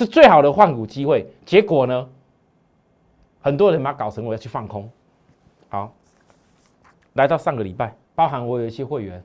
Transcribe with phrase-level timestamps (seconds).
[0.00, 1.26] 是最好的换股机会。
[1.44, 2.08] 结果呢，
[3.42, 4.90] 很多人把它搞成我要去放空。
[5.68, 5.92] 好，
[7.12, 9.22] 来到上个礼拜，包含我有一些会员，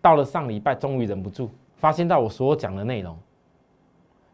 [0.00, 3.16] 到了上礼拜终于忍不住，发现到我所有讲的内容，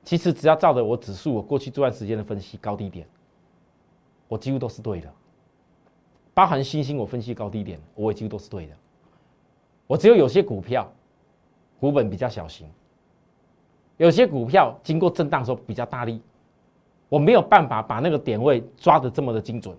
[0.05, 3.07] 其实只要照着我指数，我过去这段时间的分析高低点，
[4.27, 5.13] 我几乎都是对的。
[6.33, 8.73] 包含星星，我分析高低点，我也几乎都是对的。
[9.87, 10.91] 我只有有些股票，
[11.79, 12.67] 股本比较小型，
[13.99, 16.21] 有些股票经过震荡时候比较大力，
[17.09, 19.77] 我没有办法把那个点位抓得这么的精准。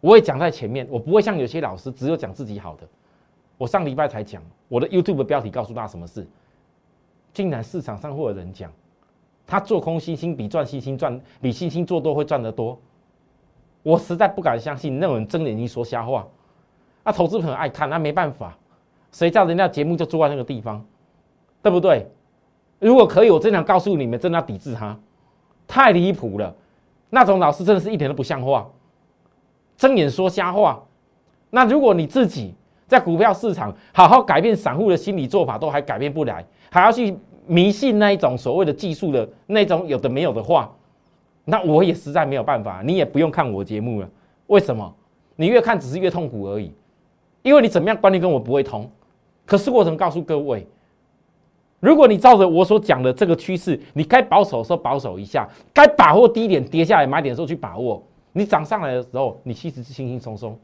[0.00, 2.86] 我也讲在前面，我不会像有些老师只有讲自己好的。
[3.56, 6.24] 我上礼拜才讲我的 YouTube 标题，告诉大家什么事，
[7.32, 8.70] 竟然市场上会有人讲，
[9.46, 12.78] 他做空星星比赚星星赚，比星星做多会赚得多。
[13.82, 16.26] 我实在不敢相信那种人睁眼睛说瞎话，
[17.04, 18.56] 啊，投资朋友爱看，那没办法，
[19.10, 20.84] 谁叫人家节目就坐在那个地方，
[21.62, 22.08] 对不对？
[22.78, 24.96] 如果可以，我真想告诉你们，真的要抵制他，
[25.66, 26.54] 太离谱了，
[27.10, 28.68] 那种老师真的是一点都不像话，
[29.76, 30.82] 睁眼说瞎话。
[31.50, 32.54] 那如果你自己
[32.86, 40.70] 在股票市场好好改变散户的心理做法，都还改变不来，还要去迷信那一种所谓的技术的那种有的没有的话。
[41.44, 44.08] 那我也实在没有办法，你也不用看我节目了。
[44.48, 44.94] 为什么？
[45.34, 46.72] 你越看只是越痛苦而已，
[47.42, 48.90] 因为你怎么样观念跟我不会通。
[49.46, 50.66] 可是我怎么告诉各位，
[51.80, 58.02] 如果你照着我所讲的这个趋势，你该保守的时候保守一下，该把握低点跌下来买点的时候去把握。
[58.32, 60.58] 你涨上来的时候，你其实是轻轻松松。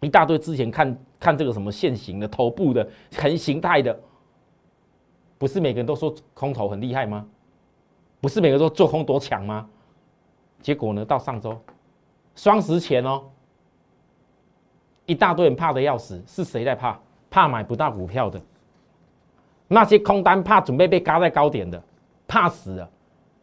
[0.00, 3.98] 一大堆之前看看这个什么现行的头部的很形态的，
[5.38, 7.26] 不是每个人都说空头很厉害吗？
[8.20, 9.68] 不是每个人都做空多强吗？
[10.60, 11.04] 结果呢？
[11.04, 11.58] 到上周
[12.34, 13.22] 双十前哦，
[15.06, 16.98] 一大堆人怕的要死，是谁在怕？
[17.30, 18.40] 怕买不到股票的
[19.72, 21.82] 那些空单，怕准备被嘎在高点的，
[22.28, 22.88] 怕死了。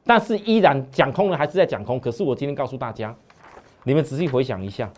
[0.04, 2.00] 但是依然讲空了，还是在讲空。
[2.00, 3.16] 可是我今天告诉大家，
[3.84, 4.92] 你们仔细回想一下，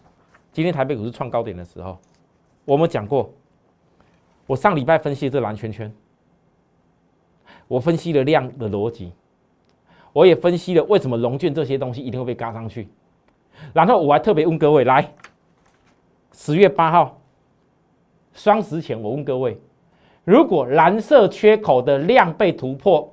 [0.52, 1.98] 今天台北股市创高点的时候，
[2.66, 3.34] 我们讲过，
[4.46, 5.90] 我上礼拜分析这蓝圈圈，
[7.70, 9.14] 我分析了量的逻辑。
[10.14, 12.90] 我也分析了为什么龙卷这些东西一定会被嘎上去，
[13.74, 15.14] 然后我还特别问各位，来
[16.34, 17.22] 十月八号
[18.34, 19.58] 双十前，我问各位，
[20.24, 23.12] 如果蓝色缺口的量被突破，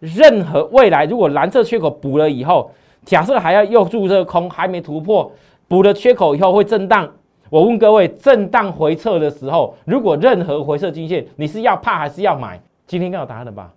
[0.00, 2.70] 任何未来如果蓝色缺口补了以后，
[3.04, 5.30] 假设还要又注这个空还没突破，
[5.66, 7.10] 补了缺口以后会震荡，
[7.48, 12.60] 我问各位，震荡回撤的时候，如果任何回撤均线，你是要怕还是要买？
[12.86, 13.72] 今天该有答案了吧，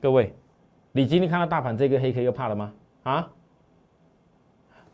[0.00, 0.34] 各位？
[0.92, 2.72] 你今天看到大盘这个黑 K 又怕了吗？
[3.04, 3.28] 啊！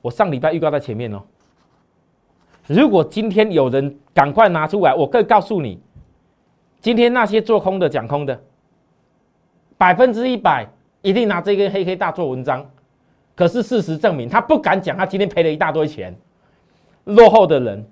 [0.03, 1.23] 我上礼拜预告在前面哦。
[2.67, 5.81] 如果今天有人赶快拿出来，我可以告诉你，
[6.81, 8.41] 今天那些做空的、讲空的，
[9.77, 10.67] 百分之一百
[11.03, 12.65] 一定拿这根黑黑大做文章。
[13.35, 16.17] 可是事实证明，他不敢讲，他今天赔了一大堆钱。
[17.05, 17.87] 落后的人，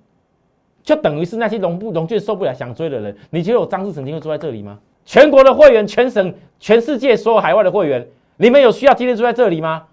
[0.83, 3.17] 就等于是那些龙不龙券受不了想追的人。
[3.31, 4.79] 你觉得我张志成今天会坐在这里吗？
[5.05, 8.07] 全国的会员，全省、全世界所有海外的会员，
[8.37, 9.85] 你们有需要今天住在这里吗？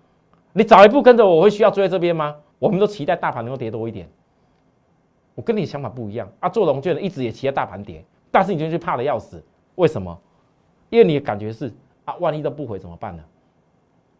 [0.53, 2.35] 你早一步跟着我，我会需要住在这边吗？
[2.59, 4.07] 我们都期待大盘能够跌多一点。
[5.35, 6.49] 我跟你想法不一样啊！
[6.49, 9.43] 做龙券的一直也期待大盘跌，但是你就是怕的要死。
[9.75, 10.17] 为什么？
[10.89, 11.71] 因为你的感觉是
[12.05, 13.23] 啊，万一都不回怎么办呢？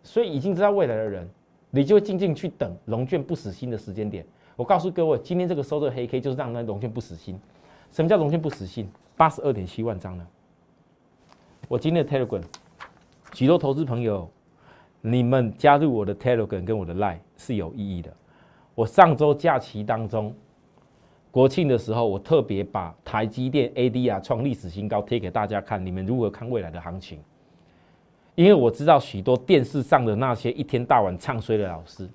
[0.04, 1.30] 所以已经知道未来的人，
[1.70, 4.26] 你就静静去等龙卷不死心的时间点。
[4.56, 7.40] 我告诉各位，今天这个收的黑 K 就是让那龙卷不死心。
[7.92, 8.90] 什么叫龙卷不死心？
[9.18, 10.28] 八十二点七万张呢？
[11.68, 12.44] 我今天的 Telegram，
[13.34, 14.30] 许多投资朋友，
[15.02, 18.12] 你们加入我的 Telegram 跟我的 Line 是有意义的。
[18.76, 20.34] 我上周假期当中，
[21.32, 27.20] 国庆的时候，我特别把台积电 ADR 创历史新高贴给大家看，你们如何看未来的行情？
[28.36, 32.08] 因为我知道许多电视上的那些一天到晚唱衰的老师，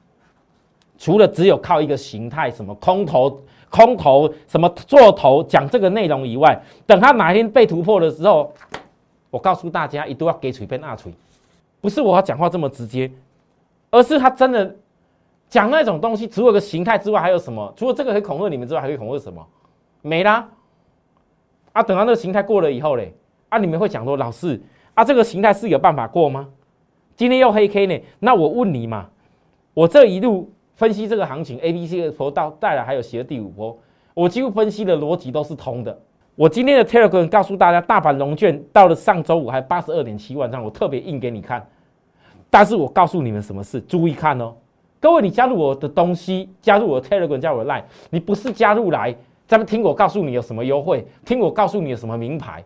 [0.99, 8.53] 除了只有靠一个形态，什么空头、空头什么做头讲这个内容以外，等他哪一天被突破的时候。
[9.29, 11.13] 我告诉大家，一定要给锤变二锤，
[11.81, 13.11] 不是我要讲话这么直接，
[13.91, 14.75] 而是他真的
[15.49, 17.73] 讲那种东西，除了个形态之外，还有什么？
[17.77, 19.47] 除了这个可以恐吓你们之外，还可以恐吓什么？
[20.03, 20.49] 没啦！
[21.73, 23.15] 啊，等到那个形态过了以后嘞，
[23.49, 24.61] 啊，你们会讲说，老师
[24.95, 26.49] 啊，这个形态是有办法过吗？
[27.15, 28.01] 今天又黑 K 呢？
[28.19, 29.09] 那我问你嘛，
[29.73, 33.79] 我这一路分析这个行情，A、B、C 的波到带来，还有斜第五波，
[34.15, 35.99] 我几乎分析的逻辑都是通的。
[36.35, 41.67] 我今天的 Telegram 告诉大家，大盘龙券到了上周五还八十二点七万张，我特别印给你看。
[42.51, 44.55] 但是我告诉你们什么事，注意看哦，
[45.01, 49.15] 各位，你加入我的东西，加入我的 Telegram，加入我的 Line，你不是加入来
[49.47, 52.65] 咱们听我告诉你有什么优惠，听我告诉你有什么名牌，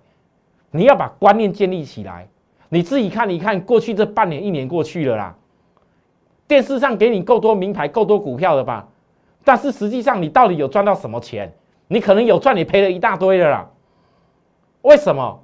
[0.71, 2.29] 你要把观念建立起来。
[2.69, 5.37] 你自己看一看，过去这半年、一年过去了啦，
[6.47, 8.89] 电视上给你够多名牌、够多股票了吧？
[9.45, 11.53] 但是实际上，你到底有赚到什么钱？
[11.89, 13.69] 你可能有赚，你赔了一大堆的啦。
[14.83, 15.43] 为什么？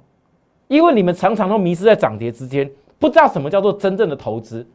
[0.69, 4.65] 因为你们常常都迷失在涨跌之间，不知道什么叫做真正的投资。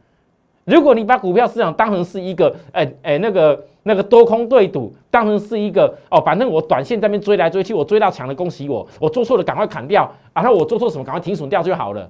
[0.65, 12.09] 如果你把股票市场当成是一个，哎哎，那个那个多空对赌，当成是一个哦，反正我短线在那边追来追去，我追到强的，恭喜我；我做错了，赶快砍掉，然后我做错什么，赶快停损掉就好了。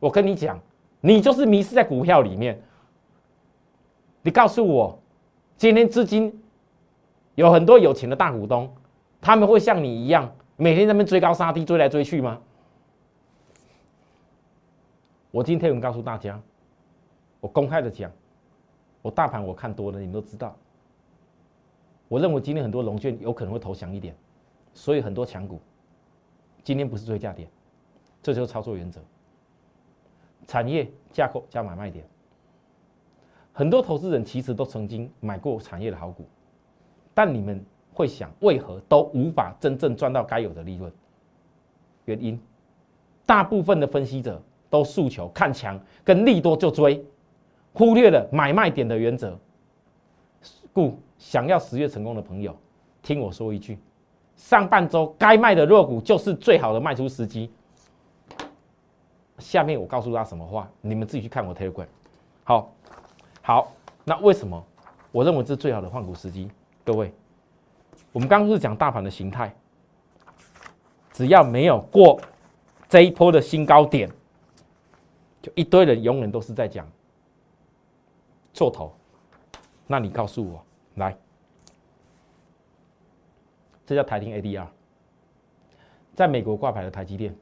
[0.00, 0.60] 我跟你讲，
[1.00, 2.60] 你就是迷失在股票里面。
[4.20, 4.98] 你告诉我，
[5.56, 6.42] 今天资金
[7.36, 8.70] 有很多有钱的大股东，
[9.20, 12.38] 他们会像你一样，每天在那边追高杀低，追来追去吗？
[15.30, 16.38] 我今天我告诉大家。
[17.44, 18.10] 我公开的讲，
[19.02, 20.56] 我大盘我看多了，你们都知道。
[22.08, 24.16] 我认为今天很多龙券有可能会投降一点，
[24.72, 25.60] 所以很多强股
[26.62, 27.46] 今天不是追价点，
[28.22, 28.98] 这就是操作原则。
[30.46, 32.02] 产业架构加买卖点，
[33.52, 36.24] 很多投资人其实都曾经买过产业的好股，
[37.12, 37.62] 但你们
[37.92, 40.90] 会想，为何都无法真正赚到该有的利润？
[42.06, 42.40] 原因，
[43.26, 47.04] 大部分的分析者都诉求看强跟利多就追。
[47.74, 49.36] 忽略了买卖点的原则，
[50.72, 52.56] 故想要十月成功的朋友，
[53.02, 53.76] 听我说一句：
[54.36, 57.50] 上半周该卖的弱股就是最好的卖出时机。
[59.38, 61.86] 下面我告诉他什么话，你们自己去看我 Telegram。
[62.44, 62.72] 好，
[63.42, 63.72] 好，
[64.04, 64.64] 那为什么
[65.10, 66.48] 我认为这是最好的换股时机？
[66.84, 67.12] 各位，
[68.12, 69.52] 我们刚刚是讲大盘的形态，
[71.12, 72.20] 只要没有过
[72.88, 74.08] 这一波的新高点，
[75.42, 76.86] 就一堆人永远都是在讲。
[78.54, 78.94] 做头，
[79.86, 80.64] 那你告诉我，
[80.94, 81.14] 来，
[83.84, 84.66] 这叫台积 ADR，
[86.14, 87.34] 在美国挂牌的台积电，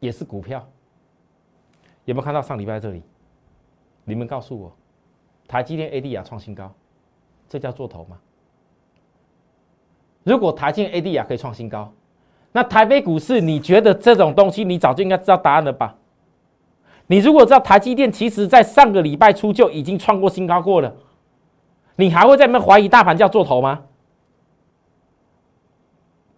[0.00, 0.66] 也是股票，
[2.06, 3.02] 有没有看到上礼拜这里？
[4.04, 4.74] 你们告诉我，
[5.46, 6.74] 台积电 ADR 创新高，
[7.48, 8.18] 这叫做头吗？
[10.22, 11.92] 如果台积电 ADR 可以创新高，
[12.50, 15.98] 那台北股市，你觉得这种东西，你早就应该知道答案了吧？
[17.06, 20.94] 你如果知道台积电其实在上个礼拜初就已经创过新高过了，
[21.96, 23.82] 你还会在那怀疑大盘叫做头吗？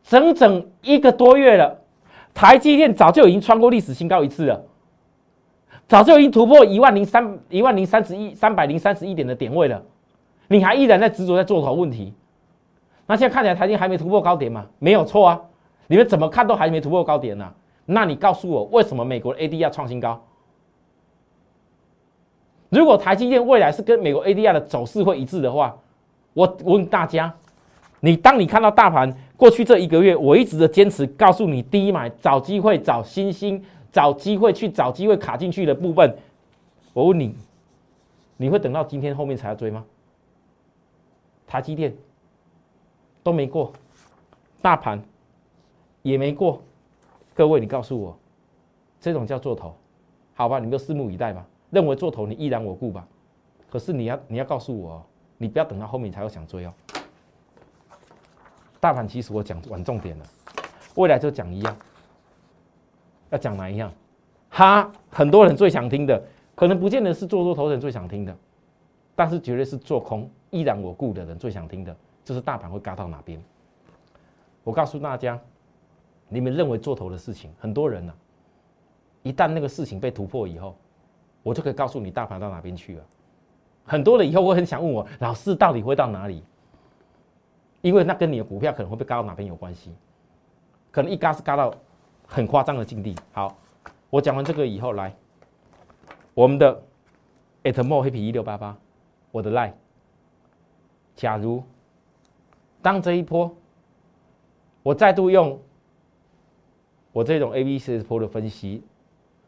[0.02, 1.78] 整整一个多月了，
[2.34, 4.64] 台积电早就已经穿过历史新高一次了，
[5.88, 9.82] 早就已经突破一万零三一万零三十一三百零三十一点的点位了，
[10.48, 12.12] 你还依然在执着在做头问题？
[13.06, 14.66] 那现在看起来台积还没突破高点嘛？
[14.80, 15.40] 没有错啊，
[15.86, 17.52] 你们怎么看都还没突破高点呢？
[17.84, 20.24] 那你告诉我，为什么美国 AD 要创新高？
[22.76, 25.75] 如果台积电未来是跟美国 ADR 的走势会一致的话，
[26.34, 27.34] 我问大家，
[28.00, 36.14] 你当你看到大盘过去这一个月，我一直的坚持告诉你，低买找机会找新兴，找机会去找机会卡进去的部分，
[36.93, 37.34] 我问你，
[38.37, 39.82] 你会等到今天后面才要追吗？
[41.46, 41.96] 台积电
[43.23, 43.73] 都没过，
[44.61, 45.02] 大盘
[46.02, 46.62] 也没过，
[47.32, 48.14] 各位你告诉我，
[49.00, 49.75] 这种叫做头，
[50.34, 51.46] 好吧，你们就拭目以待吧。
[51.76, 53.06] 认为做头你依然我故吧，
[53.69, 55.05] 可是你要你要告诉我，
[55.37, 56.73] 你不要等到后面才会想追哦。
[58.81, 60.25] 大盘其实我讲完重点了，
[60.94, 61.76] 未来就讲一样，
[63.28, 63.93] 要讲哪一样？
[64.49, 68.35] 哈，很多人最想听的，可能不见得是做多头人最想听的，
[69.14, 73.38] 但是绝对是做空依然我故的人最想听的，就是大盘会嘎到哪边。
[74.64, 75.38] 我告诉大家，
[76.30, 78.14] 你们认为做头的事情，很多人呢，
[79.23, 80.75] 一旦那个事情被突破以后。
[81.46, 83.04] 我就可以告诉你大盘到哪边去了。
[83.84, 86.42] 很多人以后会很想问我，老师到底会到哪里？
[87.82, 89.94] 因为那跟你的股票可能会被嘎到哪边有关系，
[90.90, 91.72] 可能一嘎是嘎到
[92.26, 93.14] 很夸张的境地。
[93.30, 93.56] 好，
[94.10, 95.14] 我讲完这个以后，来
[96.34, 96.82] 我们的
[97.62, 98.76] atmore happy 一六八八，
[99.30, 99.72] 我的 line。
[101.14, 101.62] 假如
[102.82, 103.54] 当这一波，
[104.82, 105.56] 我再度用
[107.12, 108.82] 我这种 A B C 波的分析，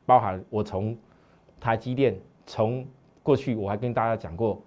[0.07, 0.97] 包含我从
[1.61, 2.87] 台积电从
[3.23, 4.63] 过去我还跟大家讲过，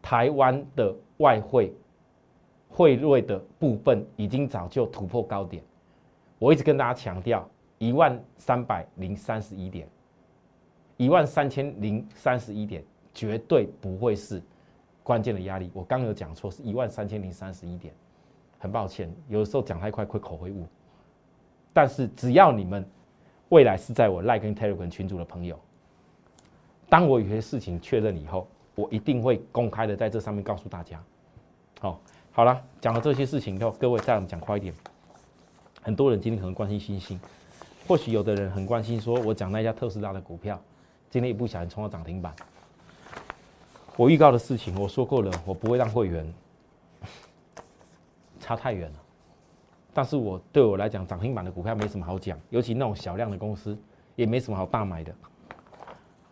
[0.00, 1.74] 台湾的外汇
[2.68, 5.62] 汇率的部分已经早就突破高点。
[6.38, 7.48] 我一直跟大家强调，
[7.78, 9.88] 一万三百零三十一点，
[10.96, 14.42] 一万三千零三十一点绝对不会是
[15.02, 15.70] 关键的压力。
[15.74, 17.92] 我刚有讲错，是一万三千零三十一点。
[18.58, 20.66] 很抱歉，有时候讲太快会口会误。
[21.72, 22.82] 但是只要你们
[23.50, 25.58] 未来是在我赖跟 Telegram 群组的朋友。
[26.88, 31.02] 当我有些事情确认以后，我一定会公开的在这上面告诉大家。
[31.80, 32.00] 好，
[32.32, 34.72] 好了，讲了这些事情以后，各位再讲快一点。
[35.82, 37.20] 很多人今天可能关心星星，
[37.86, 40.60] 或许有的人很关心，说我讲那家特斯拉的股票，
[41.10, 42.34] 今天一不小心冲到涨停板。
[43.96, 46.34] 我预告的事情，我说过了，我不会让会员
[48.38, 48.98] 差太远了。
[49.92, 53.76] 但是我对我来讲，涨停板的股票没什么好讲，尤其那种小量的公司，
[54.14, 55.14] 也没什么好大买的。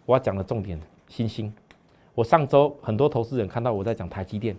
[0.06, 1.52] 我要讲的重点，星星。
[2.14, 4.56] 我上周很多投资人看到我在讲台积电，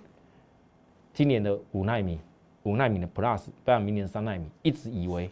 [1.14, 2.20] 今年的五纳米、
[2.64, 5.30] 五纳米的 Plus，不然明年三纳米，一直以为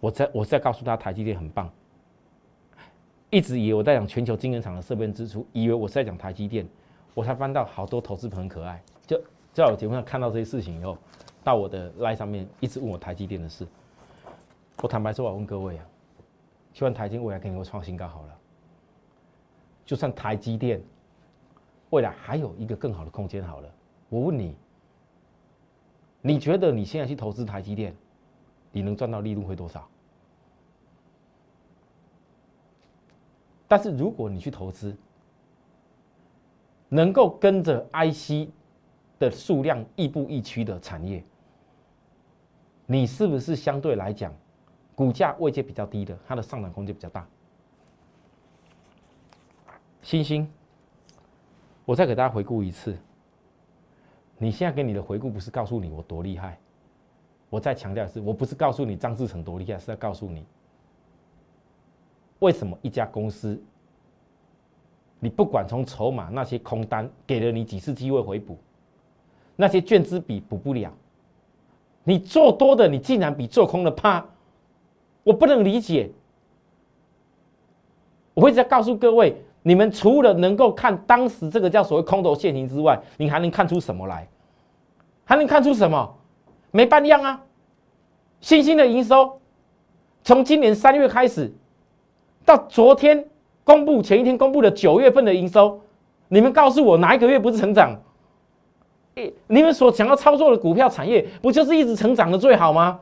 [0.00, 1.70] 我在我在告诉他台积电很棒。
[3.28, 6.66] 一直以为我在讲全球晶圆厂的设备支出，以为我是在讲台积电，
[7.14, 9.18] 我才翻到好多投资朋友很可爱，就
[9.52, 10.96] 在我节目上看到这些事情以后，
[11.42, 13.66] 到我的 line 上面一直问我台积电的事。
[14.82, 15.84] 我坦白说，我问各位啊，
[16.74, 18.38] 希望台积电未来肯定会创新高好了。
[19.84, 20.80] 就算台积电
[21.90, 23.74] 未来还有一个更好的空间好了，
[24.08, 24.54] 我问你，
[26.20, 27.94] 你觉得你现在去投资台积电，
[28.70, 29.88] 你能赚到利润会多少？
[33.68, 34.96] 但是如果你去投资，
[36.88, 38.50] 能够跟着 IC
[39.18, 41.24] 的数量亦步亦趋的产业，
[42.86, 44.34] 你是不是相对来讲，
[44.94, 47.26] 股价位阶比较低的，它的上涨空间比较大？
[50.02, 50.50] 星星，
[51.84, 52.96] 我再给大家回顾一次。
[54.36, 56.58] 你现在给你的回顾不是告诉你我多厉害，
[57.48, 60.44] 我再强调一次，我不是告诉你张志成多厉害，是在告诉你。
[62.40, 63.62] 为什么一家公司，
[65.20, 68.58] 你不管从筹码那些空单给了你几次机会回补，
[69.54, 70.92] 那些券资比补不了，
[72.02, 74.26] 你做多的你竟然比做空的怕，
[75.22, 76.10] 我不能理解。
[78.34, 84.28] 我会在告诉各位，你们除了能够看当时这个叫所谓空头现形之外，你还能看出什么来？
[85.24, 86.14] 还能看出什么？
[86.70, 87.40] 没半样啊！
[88.40, 89.40] 新兴的营收，
[90.24, 91.52] 从今年三月开始。
[92.44, 93.24] 到昨天
[93.62, 95.80] 公布前一天公布的九月份的营收，
[96.26, 97.96] 你们告诉我哪一个月不是成长？
[99.46, 102.98] 你们所想要操作的股票产业，不就是一直成长的最好吗？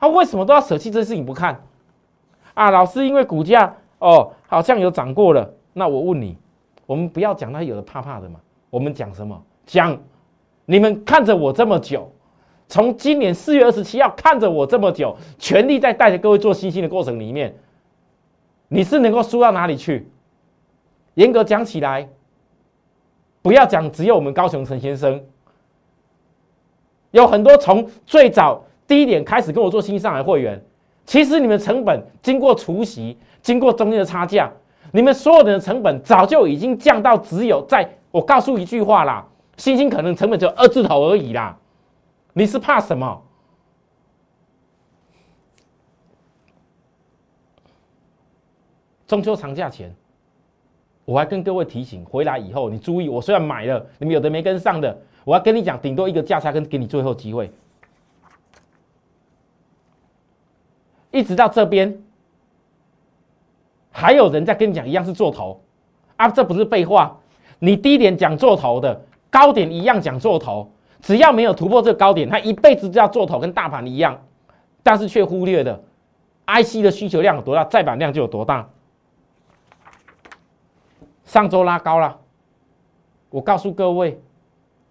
[0.00, 1.60] 他为什么都要舍弃这事情不看？
[2.54, 5.48] 啊，老师，因为股价哦好像有涨过了。
[5.72, 6.36] 那我问你，
[6.86, 8.40] 我们不要讲那有的怕怕的嘛，
[8.70, 9.40] 我们讲什么？
[9.66, 9.98] 讲
[10.64, 12.10] 你们看着我这么久，
[12.68, 17.54] 从今年四月二十七号看着我这么久，全力在带着各位做新兴的过程里面。
[18.68, 20.10] 你是能够输到哪里去？
[21.14, 22.08] 严格讲起来，
[23.40, 25.22] 不要讲只有我们高雄陈先生，
[27.10, 30.62] 有很多从最早第一点开始跟我做新上海会员，
[31.06, 34.50] 其实你们成本经过除息，经过中间的差价，
[34.92, 39.26] 你们所有人的成本早就已经降到只有在我告诉一句话啦，
[39.56, 41.56] 星星可能成本只有二字头而已啦，
[42.32, 43.22] 你是怕什么？
[49.06, 49.94] 中秋长假前，
[51.06, 57.50] 我还跟各位提醒，回来以后你注意，我虽然买了，你们有的没跟上的，我要跟你讲，顶多一个价差跟给你最后机会。
[61.10, 62.02] 一直到这边，
[63.98, 65.60] 还有人在跟你讲一样是做头
[66.16, 67.18] 啊，这不是废话。
[67.58, 70.70] 你低点讲做头的，高点一样讲做头，
[71.02, 74.16] 只要没有突破这个高点，他一辈子就要做头，跟大盘一样，
[74.84, 75.82] 但是却忽略的
[76.46, 78.68] IC 的需求量有多大，再版量就有多大。
[81.24, 82.16] 上周拉高了，
[83.30, 84.20] 我告诉各位，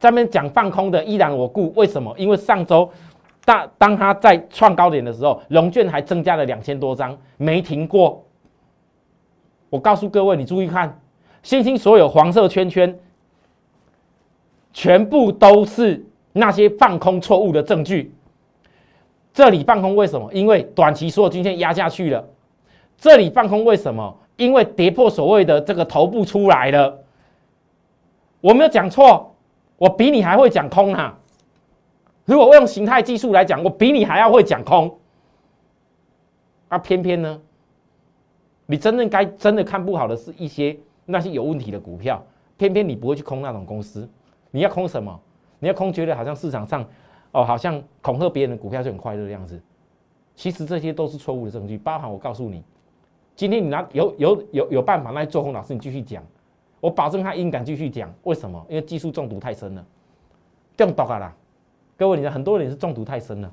[0.02, 2.14] 这边讲放空的依然我顾，为什么？
[2.18, 2.92] 因为上周
[3.46, 8.22] 大当他在创高点的时候，融券还增加了两千多张，没停过。
[9.70, 11.00] 我告诉各位，你注意看，
[11.44, 12.98] 星星所有黄色圈圈，
[14.74, 18.14] 全部都是那些放空错误的证据。
[19.34, 20.32] 这里放空为什么？
[20.34, 22.28] 因为短期所有均线压下去了。
[22.98, 24.18] 这里放空为什么？
[24.36, 27.00] 因为跌破所谓的这个头部出来了，
[28.40, 29.36] 我没有讲错，
[29.78, 31.18] 我比你还会讲空啊！
[32.26, 35.00] 如果我用形态技术来讲，我比你还要会讲空，
[36.68, 37.40] 啊，偏偏呢，
[38.68, 42.24] 你真正该真的看不好的是一些那些有问题的股票，
[42.58, 44.08] 偏偏你不会去空那种公司，
[44.52, 45.20] 你要空什么？
[45.60, 46.86] 你要空觉得好像市场上
[47.32, 49.60] 哦，好像恐吓别人的股票就很快乐的样子，
[50.36, 52.64] 其实这些都是错误的证据，包含我告诉你。
[53.36, 56.24] 今天你拿有有有有办法那做空老师，你继续讲，
[56.80, 58.14] 我保证他应敢继续讲。
[58.24, 58.64] 为什么？
[58.68, 59.86] 因为技术中毒太深了，
[60.76, 61.36] 中毒啊啦！
[61.96, 63.52] 各位，你的很多人是中毒太深了。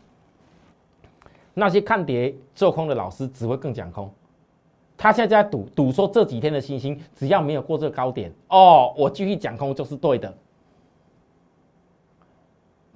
[1.54, 4.10] 那些看跌做空的老师只会更讲空。
[4.96, 10.32] 他现在在赌赌说这几天的星星只要没有过这个高点哦，我继续讲空就是对的。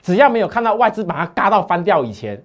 [0.00, 2.43] 只要没有看到外资把它嘎到翻掉以前，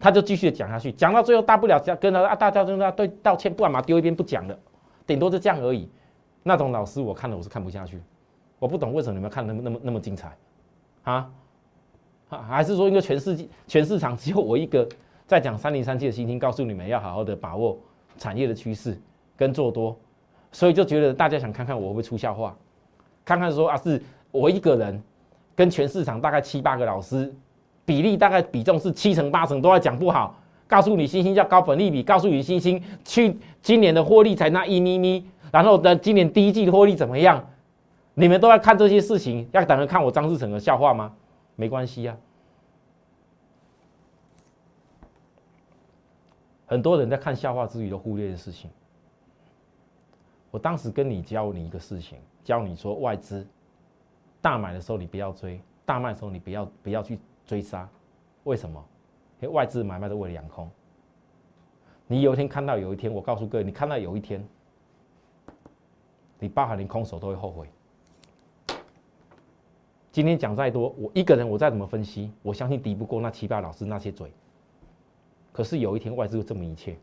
[0.00, 4.58] 他就继续讲下去，讲到最后大不了跟他啊大家跟他对道歉，不然嘛丢一边不讲了，
[5.06, 5.88] 顶多就这样而已。
[6.42, 8.02] 那种老师我看了我是看不下去，
[8.58, 10.36] 我不懂为什么你们看那么那么那么精彩，
[11.04, 11.30] 啊，
[12.28, 14.88] 还是说因为全世界全市场只有我一个
[15.24, 17.78] 在讲三零三七的星星，告诉你们要好好的把握
[18.18, 18.96] 产业的趋势
[19.36, 19.96] 跟做多，
[20.50, 22.56] 所以就觉得大家想看看我会不会出笑话，
[23.24, 25.02] 看看说啊是我一个人
[25.54, 27.32] 跟全市场大概七八个老师。
[27.84, 30.38] 比例大概比重是七成八成都在讲不好，
[30.68, 37.44] 告诉你星星叫高本利比，告诉你星星去今年的获利才那一咪咪，然后呢今年第一季的获利怎么样？
[38.14, 41.12] 你们都在看这些事情，要等着看我张志成的笑话吗？
[41.56, 42.16] 没关系啊，
[46.72, 48.70] 很多人在看笑话之余都忽略的事情。
[50.50, 53.46] 我当时跟你教你一个事情，教你说外资
[54.40, 57.18] 大买的时候你不要追，大卖的时候你不要不要去。
[57.44, 57.86] 追杀，
[58.44, 58.82] 为什么？
[59.40, 60.70] 因为外资买卖都为了养空。
[62.06, 64.42] 你有一天看到，有一天，我告诉各位，你看到有一天，
[66.38, 67.68] 你包含连空手都会后悔。
[70.12, 74.32] 今天讲再多，我一个人我再怎么分析，我相信敌不过那七八老师那些嘴。
[75.52, 76.96] 可是有一天外资就证明一切。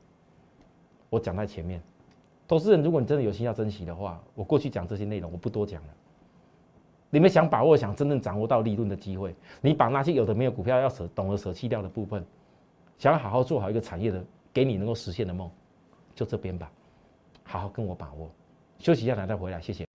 [1.09, 1.81] 我讲在前面，
[2.47, 5.89] 投资人，如果你真的有心要珍惜的话，我过去讲这些内容，我不多讲了。
[7.09, 12.23] 你们想把握、想真正掌握到利润的机会，你把那些有的没有股票要舍、懂得舍弃掉的部分，
[12.99, 15.49] 想要好好做好一个产业的，给你能够实现的梦，
[16.13, 16.71] 就这边吧，
[17.43, 18.29] 好好跟我把握。
[18.77, 19.88] 休息一下，来再回来，谢谢。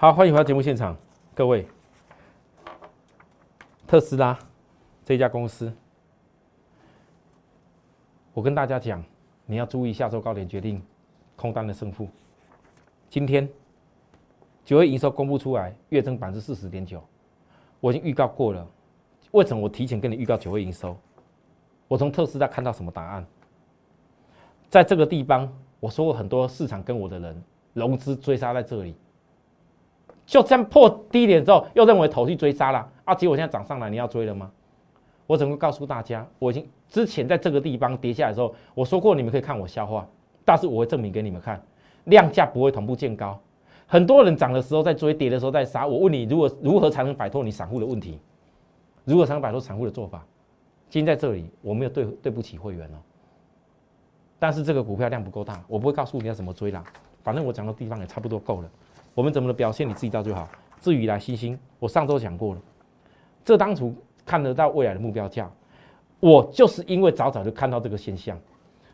[0.00, 0.96] 好，欢迎回到节目现场，
[1.34, 1.68] 各位，
[3.86, 4.38] 特斯拉
[5.04, 5.70] 这家公司。
[8.32, 9.04] 我跟大家讲，
[9.44, 10.82] 你要注意下周高点决定
[11.36, 12.08] 空单的胜负。
[13.10, 13.46] 今天
[14.64, 17.04] 九月营收公布出来，月增百分之四十点九，
[17.78, 18.66] 我已经预告过了。
[19.32, 20.96] 为什么我提前跟你预告九月营收？
[21.88, 23.26] 我从特斯拉看到什么答案？
[24.70, 25.46] 在这个地方，
[25.78, 27.44] 我说过很多市场跟我的人
[27.74, 28.94] 融资追杀在这里，
[30.30, 33.12] 就这样破低点之后，又认为头去追杀了啊！
[33.12, 34.48] 结果现在涨上来，你要追了吗？
[35.26, 36.24] 我怎么告诉大家？
[36.38, 40.06] 我已经之前在这个地方跌下来的时候，我说过你们可以看我笑话，
[40.44, 41.60] 但是我会证明给你们看，
[42.04, 43.36] 量价不会同步见高。
[43.88, 45.84] 很多人涨的时候在追，跌的时候在杀。
[45.84, 48.20] 我问你，如果如何才能摆脱你散户的问题？
[49.04, 50.24] 如何才能摆脱散户的做法？
[50.88, 52.98] 今天在这里，我没有对对不起会员哦。
[54.38, 56.84] 但是这个股票量不够大，我不会告诉你要怎么追啦。
[57.24, 58.70] 反正我讲的地方也差不多够了。
[59.14, 60.48] 我们怎么的表现你自己知道就好。
[60.80, 62.60] 至于来星星，我上周讲过了，
[63.44, 63.94] 这当初。
[64.26, 65.50] 看得到未来的目标价，
[66.20, 68.38] 我就是因为早早就看到这个现象，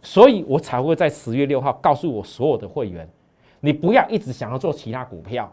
[0.01, 3.07] 所以我才会在十月六号告诉我所有的会员，
[3.61, 5.53] 你不要一直想要做其他股票，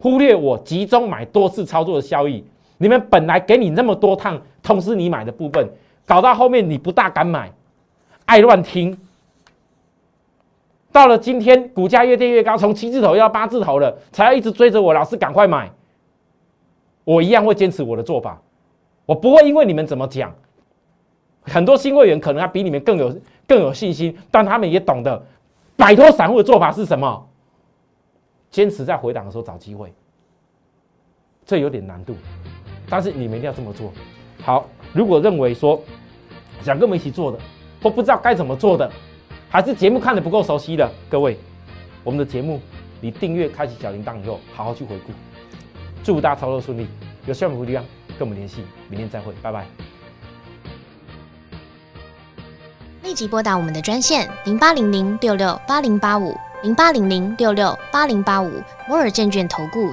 [0.00, 2.44] 忽略我集中买多次操作的效益。
[2.78, 5.68] 你们本来给你那么多趟通知你买的部分，
[6.04, 7.52] 搞到后面你不大敢买，
[8.24, 8.98] 爱乱听。
[10.92, 15.72] 到了今天股价越跌越高，从七字头要八字头了，才要一直追着我，老师赶快买。
[17.04, 18.40] 我一样会坚持我的做法。
[19.06, 20.32] 我不会因为你们怎么讲，
[21.42, 25.20] 很多新会员可能要比你们更有更有信心，但他们也懂得
[25.76, 27.28] 摆脱散户的做法是什么，
[28.50, 29.92] 坚持在回档的时候找机会，
[31.44, 32.14] 这有点难度，
[32.88, 33.90] 但是你们一定要这么做。
[34.42, 35.82] 好，如果认为说
[36.60, 37.38] 想跟我们一起做的，
[37.82, 38.88] 或不知道该怎么做的，
[39.52, 41.36] 还是节目看的不够熟悉的，各位，
[42.02, 42.58] 我们的节目
[43.02, 45.12] 你订阅开启小铃铛以后，好好去回顾，
[46.02, 46.86] 祝大家操作顺利，
[47.26, 47.84] 有需要的地方。
[48.18, 49.66] 跟我们联系，明天再会，拜拜。
[53.02, 58.50] 立即拨打我们的专线零八零零六六八零八五零八零零六六八零八五
[58.88, 59.92] 摩尔证券投顾